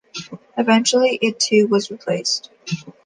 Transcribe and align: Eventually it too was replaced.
Eventually 0.57 1.15
it 1.21 1.39
too 1.39 1.67
was 1.67 1.91
replaced. 1.91 2.49